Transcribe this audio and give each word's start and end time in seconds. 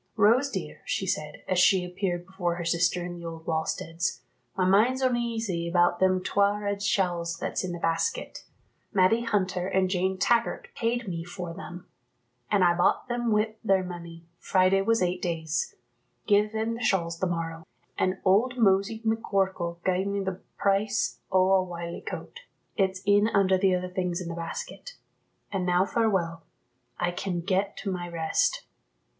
"Rose, 0.15 0.49
dear," 0.49 0.81
she 0.83 1.05
said, 1.05 1.43
as 1.47 1.59
she 1.59 1.85
appeared 1.85 2.25
before 2.25 2.55
her 2.55 2.65
sister 2.65 3.05
in 3.05 3.13
the 3.13 3.23
old 3.23 3.45
wallsteads, 3.45 4.21
"my 4.57 4.65
mind's 4.65 5.03
oneasy 5.03 5.69
about 5.69 5.99
them 5.99 6.23
twa' 6.23 6.57
red 6.59 6.81
shawls 6.81 7.37
that's 7.37 7.63
in 7.63 7.71
the 7.71 7.77
basket. 7.77 8.43
Matty 8.91 9.21
Hunter 9.21 9.67
and 9.67 9.91
Jane 9.91 10.17
Taggart 10.17 10.69
paid 10.75 11.07
me 11.07 11.23
for 11.23 11.53
them, 11.53 11.85
an' 12.49 12.63
I 12.63 12.73
bought 12.75 13.09
them 13.09 13.31
wi' 13.31 13.53
their 13.63 13.83
money, 13.83 14.25
Friday 14.39 14.81
was 14.81 15.03
eight 15.03 15.21
days. 15.21 15.75
Gie 16.25 16.47
them 16.47 16.73
the 16.73 16.81
shawls 16.83 17.19
the 17.19 17.27
morrow. 17.27 17.63
An' 17.95 18.19
old 18.25 18.57
Mosey 18.57 19.03
McCorkell 19.05 19.83
gied 19.83 20.07
me 20.07 20.23
the 20.23 20.41
price 20.57 21.19
o' 21.31 21.51
a 21.51 21.63
wiley 21.63 22.01
coat; 22.01 22.39
it's 22.75 23.03
in 23.05 23.27
under 23.27 23.55
the 23.55 23.75
other 23.75 23.87
things 23.87 24.19
in 24.19 24.29
the 24.29 24.33
basket. 24.33 24.95
An' 25.51 25.63
now 25.63 25.85
farewell; 25.85 26.41
I 26.99 27.11
can 27.11 27.41
get 27.41 27.77
to 27.83 27.91
my 27.91 28.09
rest." 28.09 28.63